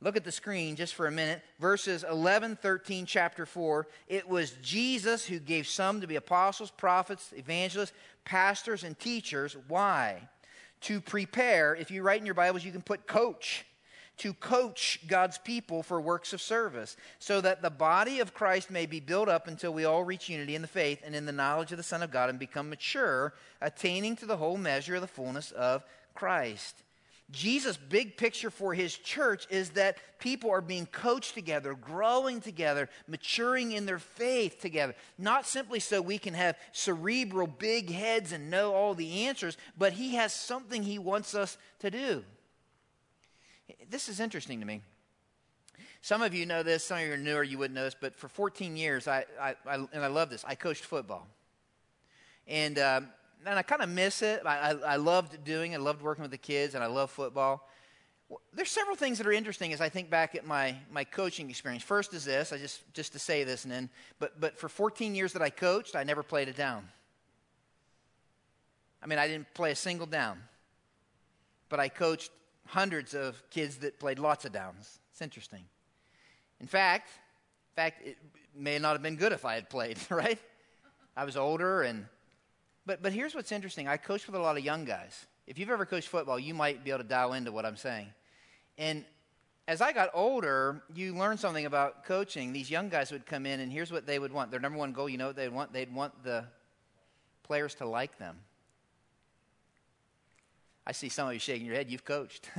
[0.01, 1.43] Look at the screen just for a minute.
[1.61, 3.87] Verses 11, 13, chapter 4.
[4.09, 7.93] It was Jesus who gave some to be apostles, prophets, evangelists,
[8.25, 9.57] pastors, and teachers.
[9.69, 10.29] Why?
[10.83, 13.65] To prepare, if you write in your Bibles, you can put coach
[14.23, 18.87] to coach God's people for works of service, so that the body of Christ may
[18.87, 21.73] be built up until we all reach unity in the faith and in the knowledge
[21.73, 25.09] of the Son of God and become mature, attaining to the whole measure of the
[25.09, 26.85] fullness of Christ.
[27.33, 32.89] Jesus' big picture for his church is that people are being coached together, growing together,
[33.09, 34.95] maturing in their faith together.
[35.19, 39.95] Not simply so we can have cerebral big heads and know all the answers, but
[39.95, 42.23] he has something he wants us to do.
[43.91, 44.83] This is interesting to me.
[46.01, 48.17] Some of you know this, some of you are newer, you wouldn't know this, but
[48.17, 51.29] for 14 years, I, I, I and I love this, I coached football.
[52.49, 53.09] And, um,
[53.47, 54.43] and I kind of miss it.
[54.45, 57.11] I, I, I loved doing it, I loved working with the kids, and I love
[57.11, 57.69] football.
[58.53, 61.85] There's several things that are interesting as I think back at my, my coaching experience.
[61.85, 65.15] First is this, I just, just to say this, and then, but, but for 14
[65.15, 66.89] years that I coached, I never played it down.
[69.03, 70.39] I mean, I didn't play a single down.
[71.69, 72.31] But I coached
[72.67, 74.99] hundreds of kids that played lots of downs.
[75.11, 75.65] It's interesting.
[76.61, 77.09] In fact,
[77.73, 78.19] in fact, it
[78.55, 80.39] may not have been good if I had played, right?
[81.17, 82.07] I was older and
[82.85, 83.87] but but here's what's interesting.
[83.87, 85.27] I coached with a lot of young guys.
[85.47, 88.09] If you've ever coached football, you might be able to dial into what I'm saying.
[88.79, 89.05] And
[89.69, 92.53] as I got older, you learn something about coaching.
[92.53, 94.51] These young guys would come in, and here's what they would want.
[94.51, 95.73] Their number one goal, you know what they'd want?
[95.73, 96.45] They'd want the
[97.43, 98.39] players to like them.
[100.87, 101.91] I see some of you shaking your head.
[101.91, 102.51] You've coached.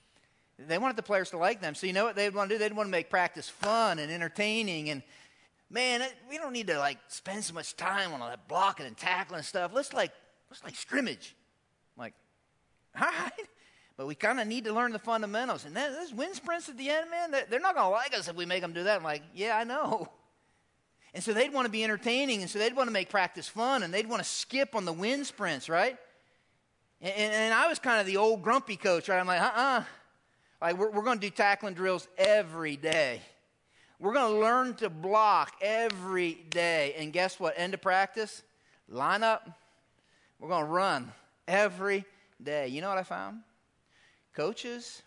[0.58, 1.74] they wanted the players to like them.
[1.74, 2.58] So you know what they'd want to do?
[2.58, 4.90] They'd want to make practice fun and entertaining.
[4.90, 5.02] And
[5.70, 8.96] man, we don't need to like spend so much time on all that blocking and
[8.96, 9.72] tackling stuff.
[9.74, 10.12] Let's like
[10.50, 11.34] let's like scrimmage.
[11.96, 12.14] I'm like,
[13.00, 13.32] all right.
[13.98, 15.64] But we kind of need to learn the fundamentals.
[15.64, 18.28] And then those wind sprints at the end, man, they're not going to like us
[18.28, 18.98] if we make them do that.
[18.98, 20.08] I'm like, yeah, I know.
[21.14, 23.82] And so they'd want to be entertaining, and so they'd want to make practice fun,
[23.82, 25.96] and they'd want to skip on the wind sprints, right?
[27.00, 29.18] And, and I was kind of the old grumpy coach, right?
[29.18, 29.80] I'm like, uh uh-uh.
[29.80, 29.84] uh
[30.60, 33.20] Like, we're, we're going to do tackling drills every day.
[33.98, 36.94] We're going to learn to block every day.
[36.98, 37.54] And guess what?
[37.56, 38.42] End of practice,
[38.88, 39.48] line up.
[40.38, 41.12] We're going to run
[41.48, 42.04] every
[42.42, 42.68] day.
[42.68, 43.40] You know what I found?
[44.34, 45.02] Coaches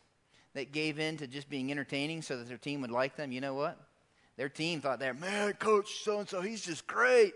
[0.53, 3.41] that gave in to just being entertaining so that their team would like them, you
[3.41, 3.79] know what?
[4.37, 7.33] Their team thought they're, man, coach so and so, he's just great.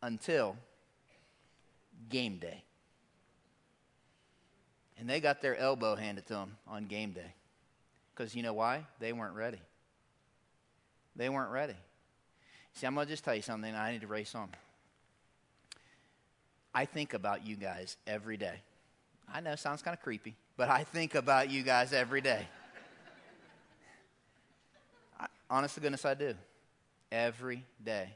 [0.00, 0.56] Until
[2.08, 2.62] game day.
[4.98, 7.34] And they got their elbow handed to them on game day.
[8.14, 8.84] Because you know why?
[8.98, 9.60] They weren't ready.
[11.14, 11.76] They weren't ready.
[12.74, 13.74] See, I'm going to just tell you something.
[13.74, 14.48] I need to race on.
[16.74, 18.54] I think about you guys every day.
[19.32, 22.46] I know, sounds kind of creepy, but I think about you guys every day.
[25.20, 26.34] I, honest to goodness, I do.
[27.10, 28.10] Every day.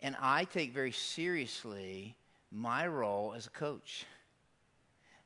[0.00, 2.14] And I take very seriously
[2.52, 4.06] my role as a coach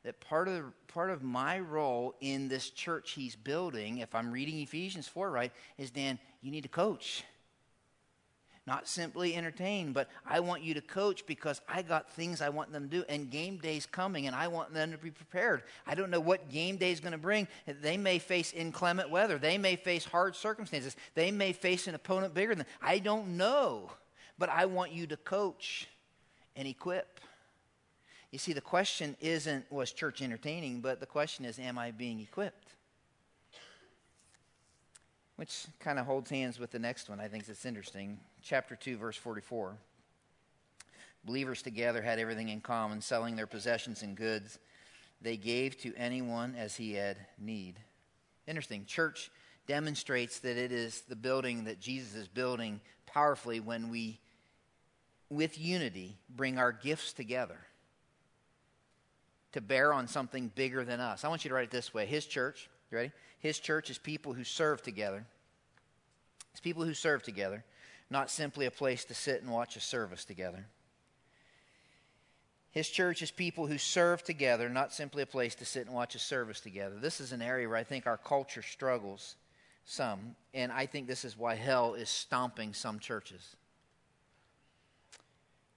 [0.05, 4.59] that part of, part of my role in this church he's building, if I'm reading
[4.61, 7.25] Ephesians 4 right, is Dan, you need to coach.
[8.69, 12.71] Not simply entertain, but I want you to coach because I got things I want
[12.71, 15.63] them to do, and game day's coming, and I want them to be prepared.
[15.87, 17.49] I don't know what game day's going to bring.
[17.67, 22.35] They may face inclement weather, they may face hard circumstances, they may face an opponent
[22.35, 22.67] bigger than.
[22.83, 23.91] I don't know,
[24.39, 25.89] but I want you to coach
[26.55, 27.21] and equip.
[28.31, 32.21] You see, the question isn't, was church entertaining, but the question is, am I being
[32.21, 32.75] equipped?
[35.39, 37.21] which kind of holds hands with the next one.
[37.21, 38.19] I think it's interesting.
[38.43, 39.77] Chapter 2, verse 44.
[41.25, 44.59] Believers together had everything in common, selling their possessions and goods.
[45.23, 47.77] They gave to anyone as he had need.
[48.49, 48.85] Interesting.
[48.85, 49.31] Church
[49.69, 54.19] demonstrates that it is the building that Jesus is building powerfully when we,
[55.31, 57.59] with unity, bring our gifts together
[59.53, 61.25] to bear on something bigger than us.
[61.25, 63.13] I want you to write it this way His church, you ready?
[63.39, 65.25] His church is people who serve together.
[66.53, 67.65] It's people who serve together,
[68.11, 70.67] not simply a place to sit and watch a service together.
[72.71, 76.15] His church is people who serve together, not simply a place to sit and watch
[76.15, 76.97] a service together.
[77.01, 79.37] This is an area where I think our culture struggles
[79.85, 83.57] some, and I think this is why hell is stomping some churches.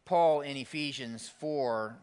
[0.03, 1.95] Paul in Ephesians 4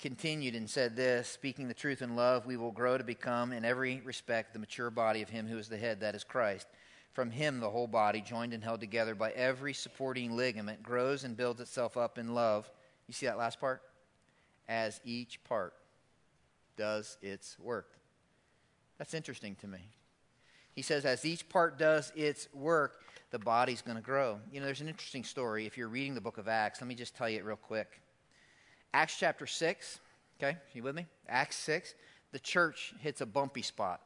[0.00, 3.64] continued and said this Speaking the truth in love, we will grow to become, in
[3.64, 6.66] every respect, the mature body of Him who is the head, that is Christ.
[7.12, 11.36] From Him, the whole body, joined and held together by every supporting ligament, grows and
[11.36, 12.70] builds itself up in love.
[13.06, 13.82] You see that last part?
[14.68, 15.74] As each part
[16.76, 17.98] does its work.
[18.98, 19.80] That's interesting to me.
[20.72, 24.38] He says, as each part does its work, the body's going to grow.
[24.52, 25.66] You know, there's an interesting story.
[25.66, 28.00] If you're reading the book of Acts, let me just tell you it real quick.
[28.92, 30.00] Acts chapter 6,
[30.40, 31.06] okay, you with me?
[31.28, 31.94] Acts 6,
[32.32, 34.00] the church hits a bumpy spot.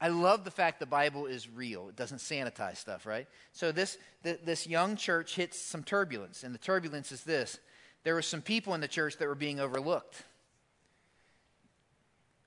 [0.00, 1.88] I love the fact the Bible is real.
[1.88, 3.26] It doesn't sanitize stuff, right?
[3.52, 7.58] So this, th- this young church hits some turbulence, and the turbulence is this.
[8.04, 10.22] There were some people in the church that were being overlooked.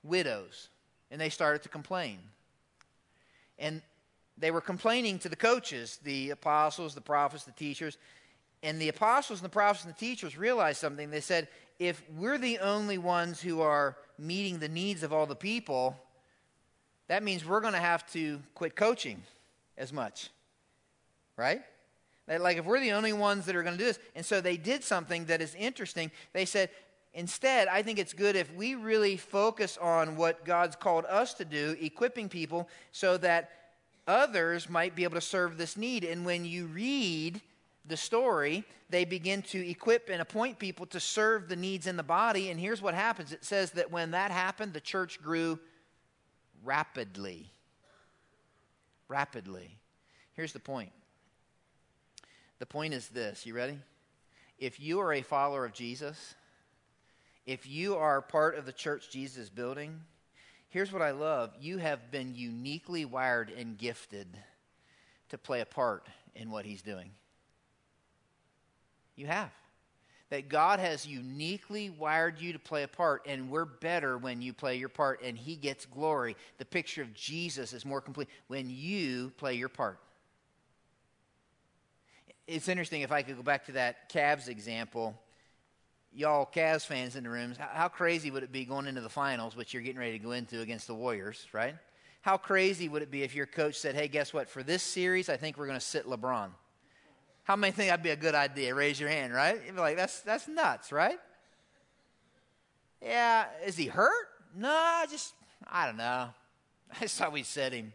[0.02, 0.68] Widows.
[1.10, 2.18] And they started to complain.
[3.58, 3.82] And
[4.38, 7.98] they were complaining to the coaches, the apostles, the prophets, the teachers.
[8.62, 11.10] And the apostles and the prophets and the teachers realized something.
[11.10, 11.48] They said,
[11.78, 15.96] if we're the only ones who are meeting the needs of all the people,
[17.08, 19.22] that means we're going to have to quit coaching
[19.76, 20.30] as much.
[21.36, 21.62] Right?
[22.28, 23.98] Like, if we're the only ones that are going to do this.
[24.14, 26.12] And so they did something that is interesting.
[26.32, 26.70] They said,
[27.14, 31.44] instead, I think it's good if we really focus on what God's called us to
[31.44, 33.50] do, equipping people so that
[34.06, 36.04] others might be able to serve this need.
[36.04, 37.40] And when you read
[37.84, 42.02] the story, they begin to equip and appoint people to serve the needs in the
[42.02, 42.50] body.
[42.50, 45.58] And here's what happens it says that when that happened, the church grew
[46.64, 47.50] rapidly.
[49.08, 49.78] Rapidly.
[50.34, 50.92] Here's the point
[52.58, 53.78] the point is this you ready?
[54.58, 56.36] If you are a follower of Jesus,
[57.46, 60.00] if you are part of the church Jesus is building,
[60.68, 64.28] here's what I love you have been uniquely wired and gifted
[65.30, 67.10] to play a part in what he's doing.
[69.16, 69.50] You have.
[70.30, 74.54] That God has uniquely wired you to play a part, and we're better when you
[74.54, 76.36] play your part, and He gets glory.
[76.56, 79.98] The picture of Jesus is more complete when you play your part.
[82.46, 85.14] It's interesting if I could go back to that Cavs example.
[86.14, 89.54] Y'all Cavs fans in the rooms, how crazy would it be going into the finals,
[89.54, 91.74] which you're getting ready to go into against the Warriors, right?
[92.22, 94.48] How crazy would it be if your coach said, hey, guess what?
[94.48, 96.50] For this series, I think we're going to sit LeBron.
[97.44, 98.74] How many think that'd be a good idea?
[98.74, 99.60] Raise your hand, right?
[99.66, 101.18] You'd be like, that's, that's nuts, right?
[103.02, 104.28] Yeah, is he hurt?
[104.54, 105.34] No, I just,
[105.70, 106.28] I don't know.
[106.92, 107.92] I just thought we'd set him.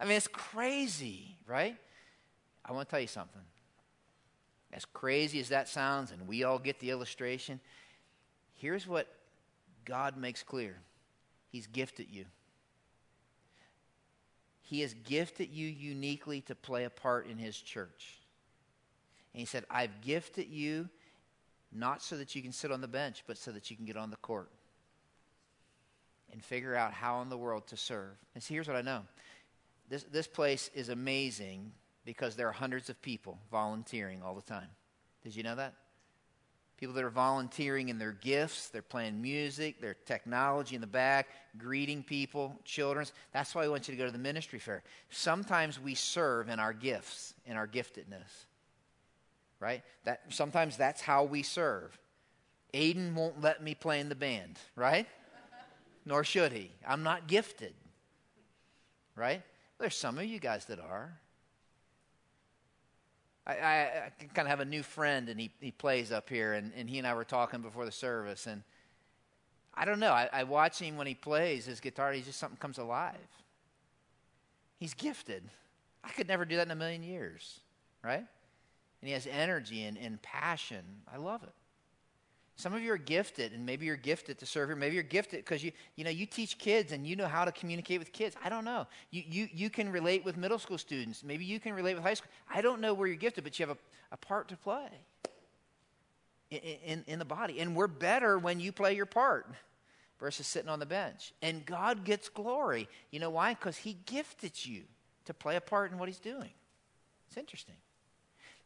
[0.00, 1.76] I mean, it's crazy, right?
[2.64, 3.42] I want to tell you something.
[4.72, 7.60] As crazy as that sounds, and we all get the illustration,
[8.54, 9.06] here's what
[9.84, 10.76] God makes clear
[11.48, 12.24] He's gifted you.
[14.62, 18.18] He has gifted you uniquely to play a part in His church.
[19.34, 20.88] And He said, I've gifted you
[21.72, 23.96] not so that you can sit on the bench, but so that you can get
[23.96, 24.50] on the court
[26.32, 28.16] and figure out how in the world to serve.
[28.34, 29.02] And see, here's what I know
[29.88, 31.72] this, this place is amazing
[32.04, 34.68] because there are hundreds of people volunteering all the time.
[35.22, 35.74] Did you know that?
[36.76, 41.28] People that are volunteering in their gifts, they're playing music, their technology in the back,
[41.56, 43.06] greeting people, children.
[43.32, 44.82] That's why we want you to go to the ministry fair.
[45.08, 48.46] Sometimes we serve in our gifts, in our giftedness.
[49.64, 49.82] Right?
[50.04, 51.98] That sometimes that's how we serve.
[52.74, 55.06] Aiden won't let me play in the band, right?
[56.04, 56.70] Nor should he.
[56.86, 57.72] I'm not gifted.
[59.16, 59.40] Right?
[59.78, 61.18] There's some of you guys that are.
[63.46, 63.80] I, I,
[64.20, 66.90] I kind of have a new friend, and he, he plays up here, and, and
[66.90, 68.62] he and I were talking before the service, and
[69.72, 70.12] I don't know.
[70.12, 72.12] I, I watch him when he plays his guitar.
[72.12, 73.14] He's just something comes alive.
[74.78, 75.42] He's gifted.
[76.02, 77.60] I could never do that in a million years,
[78.02, 78.26] right?
[79.04, 80.82] And he has energy and, and passion.
[81.12, 81.52] I love it.
[82.56, 84.76] Some of you are gifted, and maybe you're gifted to serve here.
[84.76, 87.52] Maybe you're gifted because you, you know, you teach kids and you know how to
[87.52, 88.34] communicate with kids.
[88.42, 88.86] I don't know.
[89.10, 91.22] You, you, you can relate with middle school students.
[91.22, 92.30] Maybe you can relate with high school.
[92.50, 94.88] I don't know where you're gifted, but you have a, a part to play
[96.50, 97.60] in, in, in the body.
[97.60, 99.46] And we're better when you play your part
[100.18, 101.34] versus sitting on the bench.
[101.42, 102.88] And God gets glory.
[103.10, 103.52] You know why?
[103.52, 104.84] Because He gifted you
[105.26, 106.52] to play a part in what He's doing.
[107.28, 107.74] It's interesting.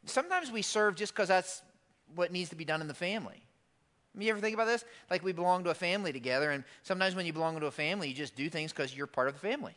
[0.07, 1.63] Sometimes we serve just because that's
[2.15, 3.43] what needs to be done in the family.
[4.19, 4.85] You ever think about this?
[5.11, 8.09] Like we belong to a family together, and sometimes when you belong to a family,
[8.09, 9.77] you just do things because you're part of the family.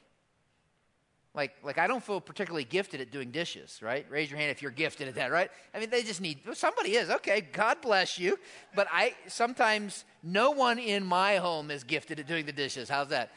[1.33, 4.05] Like, like I don't feel particularly gifted at doing dishes, right?
[4.09, 5.49] Raise your hand if you're gifted at that, right?
[5.73, 7.41] I mean, they just need somebody is okay.
[7.41, 8.37] God bless you,
[8.75, 12.89] but I sometimes no one in my home is gifted at doing the dishes.
[12.89, 13.31] How's that?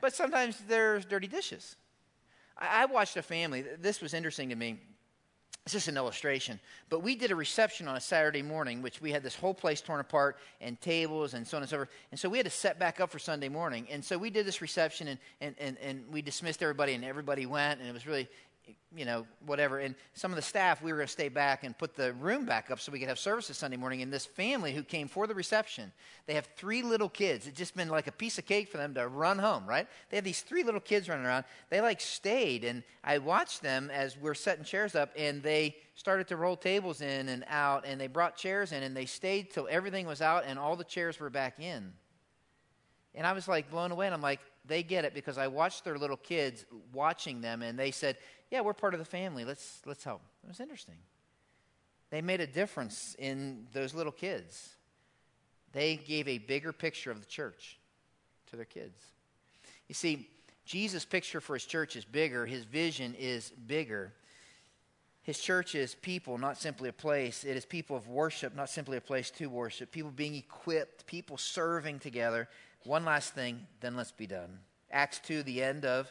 [0.00, 1.76] But sometimes there's dirty dishes.
[2.56, 3.64] I, I watched a family.
[3.80, 4.78] This was interesting to me.
[5.66, 6.58] It's just an illustration.
[6.88, 9.80] But we did a reception on a Saturday morning, which we had this whole place
[9.80, 11.90] torn apart and tables and so on and so forth.
[12.10, 13.86] And so we had to set back up for Sunday morning.
[13.90, 17.44] And so we did this reception and, and, and, and we dismissed everybody and everybody
[17.44, 17.78] went.
[17.78, 18.28] And it was really,
[18.94, 19.78] you know, whatever.
[19.78, 22.44] And some of the staff, we were going to stay back and put the room
[22.44, 24.02] back up so we could have services Sunday morning.
[24.02, 25.92] And this family who came for the reception,
[26.26, 27.46] they have three little kids.
[27.46, 29.86] It's just been like a piece of cake for them to run home, right?
[30.10, 31.44] They have these three little kids running around.
[31.68, 36.28] They like stayed, and I watched them as we're setting chairs up, and they started
[36.28, 39.68] to roll tables in and out, and they brought chairs in, and they stayed till
[39.70, 41.92] everything was out and all the chairs were back in.
[43.14, 45.84] And I was like blown away, and I'm like, they get it because I watched
[45.84, 48.16] their little kids watching them, and they said,
[48.50, 49.44] yeah, we're part of the family.
[49.44, 50.22] Let's, let's help.
[50.44, 50.96] It was interesting.
[52.10, 54.70] They made a difference in those little kids.
[55.72, 57.78] They gave a bigger picture of the church
[58.50, 58.98] to their kids.
[59.88, 60.28] You see,
[60.64, 64.12] Jesus' picture for his church is bigger, his vision is bigger.
[65.22, 67.44] His church is people, not simply a place.
[67.44, 69.92] It is people of worship, not simply a place to worship.
[69.92, 72.48] People being equipped, people serving together.
[72.84, 74.60] One last thing, then let's be done.
[74.90, 76.10] Acts 2, the end of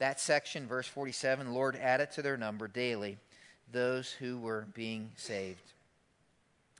[0.00, 3.18] that section, verse 47, Lord added to their number daily
[3.70, 5.72] those who were being saved.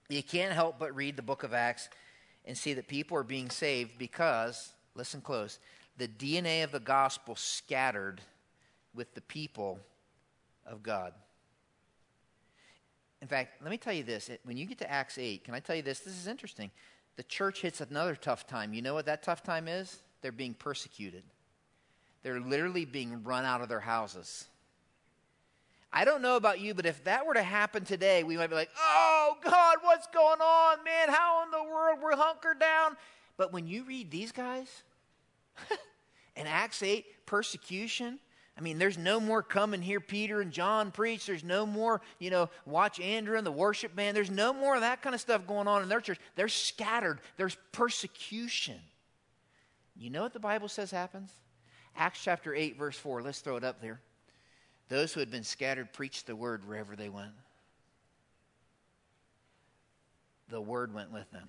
[0.08, 1.88] You can't help but read the book of Acts
[2.44, 5.58] and see that people are being saved because, listen close,
[5.98, 8.20] the DNA of the gospel scattered
[8.94, 9.78] with the people
[10.66, 11.12] of God.
[13.20, 14.30] In fact, let me tell you this.
[14.44, 16.00] When you get to Acts 8, can I tell you this?
[16.00, 16.70] This is interesting.
[17.16, 18.72] The church hits another tough time.
[18.72, 19.98] You know what that tough time is?
[20.22, 21.22] They're being persecuted.
[22.22, 24.46] They're literally being run out of their houses.
[25.92, 28.54] I don't know about you, but if that were to happen today, we might be
[28.54, 31.08] like, oh, God, what's going on, man?
[31.08, 32.96] How in the world we're hunkered down?
[33.36, 34.82] But when you read these guys,
[36.36, 38.20] in Acts 8, persecution,
[38.56, 41.26] I mean, there's no more come and hear Peter and John preach.
[41.26, 44.16] There's no more, you know, watch Andrew and the worship band.
[44.16, 46.18] There's no more of that kind of stuff going on in their church.
[46.36, 47.20] They're scattered.
[47.36, 48.78] There's persecution.
[49.96, 51.32] You know what the Bible says happens?
[51.96, 53.22] Acts chapter 8, verse 4.
[53.22, 54.00] Let's throw it up there.
[54.88, 57.32] Those who had been scattered preached the word wherever they went.
[60.48, 61.48] The word went with them.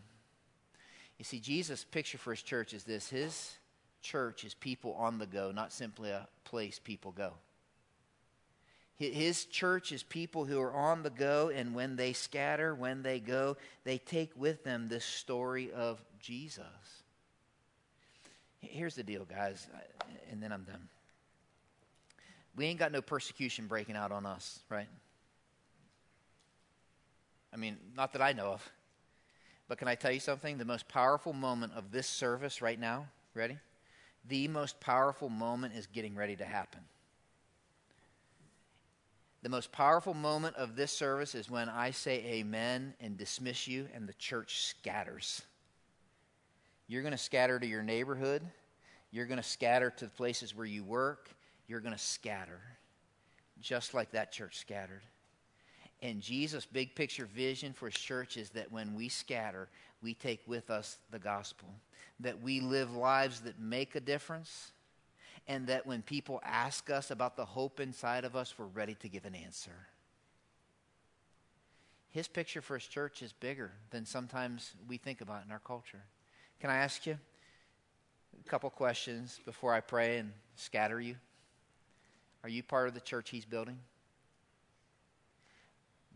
[1.18, 3.56] You see, Jesus' picture for his church is this his
[4.02, 7.34] church is people on the go, not simply a place people go.
[8.98, 13.20] His church is people who are on the go, and when they scatter, when they
[13.20, 17.01] go, they take with them this story of Jesus.
[18.62, 19.68] Here's the deal, guys,
[20.32, 20.88] and then I'm done.
[22.56, 24.88] We ain't got no persecution breaking out on us, right?
[27.54, 28.72] I mean, not that I know of.
[29.68, 30.58] But can I tell you something?
[30.58, 33.58] The most powerful moment of this service right now, ready?
[34.28, 36.82] The most powerful moment is getting ready to happen.
[39.44, 43.88] The most powerful moment of this service is when I say amen and dismiss you
[43.96, 45.42] and the church scatters.
[46.92, 48.42] You're going to scatter to your neighborhood.
[49.12, 51.30] You're going to scatter to the places where you work.
[51.70, 52.60] You're going to scatter,
[53.62, 55.04] just like that church scattered.
[56.02, 59.70] And Jesus' big picture vision for his church is that when we scatter,
[60.04, 61.70] we take with us the gospel,
[62.20, 64.74] that we live lives that make a difference,
[65.48, 69.08] and that when people ask us about the hope inside of us, we're ready to
[69.08, 69.88] give an answer.
[72.10, 76.04] His picture for his church is bigger than sometimes we think about in our culture.
[76.62, 77.18] Can I ask you
[78.40, 81.16] a couple questions before I pray and scatter you?
[82.44, 83.80] Are you part of the church he's building?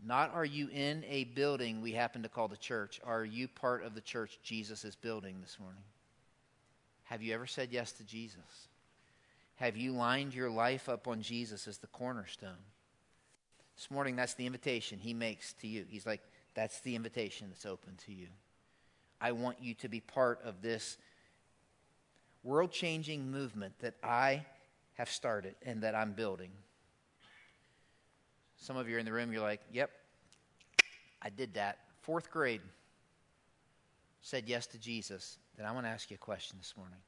[0.04, 3.00] Not are you in a building we happen to call the church.
[3.04, 5.82] Are you part of the church Jesus is building this morning?
[7.06, 8.68] Have you ever said yes to Jesus?
[9.56, 12.62] Have you lined your life up on Jesus as the cornerstone?
[13.74, 15.86] This morning, that's the invitation he makes to you.
[15.88, 16.22] He's like,
[16.54, 18.28] that's the invitation that's open to you.
[19.20, 20.98] I want you to be part of this
[22.42, 24.44] world changing movement that I
[24.94, 26.50] have started and that I'm building.
[28.56, 29.90] Some of you are in the room, you're like, yep,
[31.20, 31.78] I did that.
[32.02, 32.60] Fourth grade,
[34.20, 35.38] said yes to Jesus.
[35.56, 36.98] Then I want to ask you a question this morning.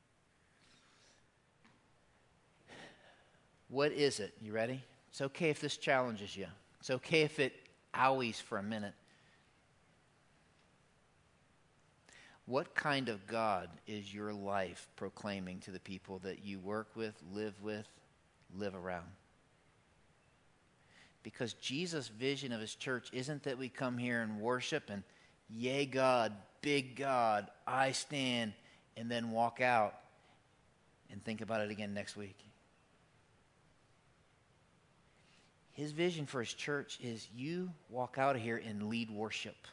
[3.69, 4.35] What is it?
[4.41, 4.83] You ready?
[5.11, 6.47] It's okay if this challenges you.
[6.81, 7.53] It's okay if it
[7.95, 8.95] owies for a minute.
[12.49, 17.15] What kind of God is your life proclaiming to the people that you work with,
[17.31, 17.87] live with,
[18.57, 19.05] live around?
[21.23, 25.03] Because Jesus' vision of his church isn't that we come here and worship and,
[25.51, 26.33] yay, God,
[26.63, 28.55] big God, I stand,
[28.97, 29.95] and then walk out
[31.11, 32.39] and think about it again next week.
[35.73, 39.67] His vision for his church is you walk out of here and lead worship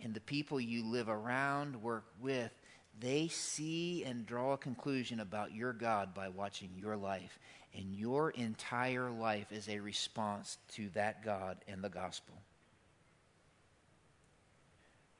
[0.00, 2.50] and the people you live around, work with,
[2.98, 7.38] they see and draw a conclusion about your God by watching your life.
[7.74, 12.34] And your entire life is a response to that God and the gospel.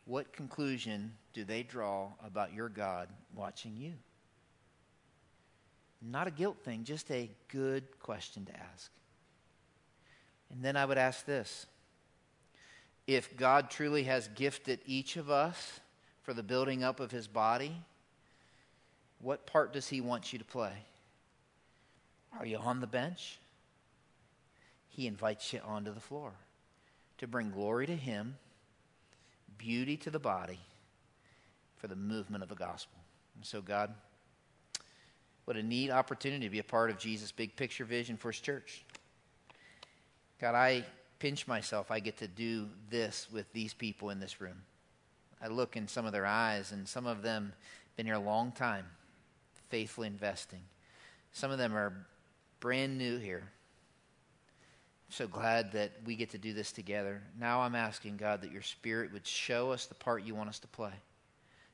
[0.05, 3.95] What conclusion do they draw about your God watching you?
[6.03, 8.91] Not a guilt thing, just a good question to ask.
[10.51, 11.67] And then I would ask this
[13.07, 15.81] if God truly has gifted each of us
[16.23, 17.77] for the building up of his body,
[19.21, 20.73] what part does he want you to play?
[22.39, 23.39] Are you on the bench?
[24.89, 26.33] He invites you onto the floor
[27.19, 28.37] to bring glory to him,
[29.59, 30.59] beauty to the body,
[31.77, 32.99] for the movement of the gospel.
[33.37, 33.95] And so, God,
[35.45, 38.41] what a neat opportunity to be a part of Jesus' big picture vision for his
[38.41, 38.85] church.
[40.41, 40.85] God, I
[41.23, 44.61] pinch myself I get to do this with these people in this room.
[45.41, 47.53] I look in some of their eyes, and some of them
[47.97, 48.87] been here a long time,
[49.69, 50.63] faithfully investing.
[51.31, 52.07] Some of them are
[52.59, 53.45] brand new here.
[55.11, 57.23] So glad that we get to do this together.
[57.39, 60.59] Now I'm asking God that your Spirit would show us the part you want us
[60.59, 60.95] to play.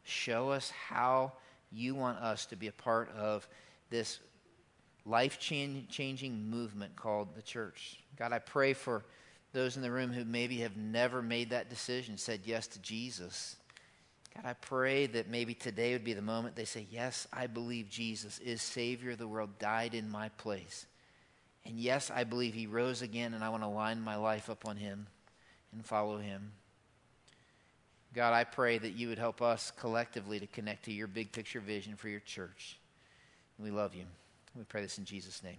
[0.02, 1.32] Show us how
[1.72, 3.48] you want us to be a part of
[3.88, 4.18] this
[5.06, 8.02] life changing movement called the church.
[8.18, 9.04] God, I pray for
[9.52, 13.56] those in the room who maybe have never made that decision, said yes to Jesus.
[14.34, 17.88] God, I pray that maybe today would be the moment they say, Yes, I believe
[17.88, 20.86] Jesus is Savior of the world, died in my place.
[21.64, 24.66] And yes, I believe He rose again, and I want to line my life up
[24.66, 25.06] on Him
[25.72, 26.52] and follow Him.
[28.14, 31.60] God, I pray that you would help us collectively to connect to your big picture
[31.60, 32.78] vision for your church.
[33.58, 34.04] We love you.
[34.56, 35.58] We pray this in Jesus' name.